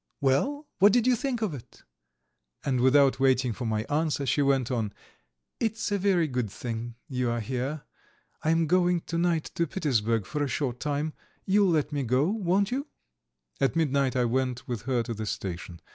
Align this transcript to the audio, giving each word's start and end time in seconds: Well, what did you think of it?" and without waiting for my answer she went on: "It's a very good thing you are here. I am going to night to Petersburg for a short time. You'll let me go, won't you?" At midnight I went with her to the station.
Well, 0.19 0.67
what 0.79 0.93
did 0.93 1.05
you 1.05 1.15
think 1.15 1.43
of 1.43 1.53
it?" 1.53 1.83
and 2.65 2.79
without 2.81 3.19
waiting 3.19 3.53
for 3.53 3.65
my 3.65 3.83
answer 3.83 4.25
she 4.25 4.41
went 4.41 4.71
on: 4.71 4.93
"It's 5.59 5.91
a 5.91 5.99
very 5.99 6.27
good 6.27 6.49
thing 6.49 6.95
you 7.07 7.29
are 7.29 7.39
here. 7.39 7.83
I 8.41 8.49
am 8.49 8.65
going 8.65 9.01
to 9.01 9.19
night 9.19 9.51
to 9.53 9.67
Petersburg 9.67 10.25
for 10.25 10.41
a 10.43 10.47
short 10.47 10.79
time. 10.79 11.13
You'll 11.45 11.69
let 11.69 11.91
me 11.91 12.01
go, 12.01 12.31
won't 12.31 12.71
you?" 12.71 12.87
At 13.59 13.75
midnight 13.75 14.15
I 14.15 14.25
went 14.25 14.67
with 14.67 14.81
her 14.89 15.03
to 15.03 15.13
the 15.13 15.27
station. 15.27 15.79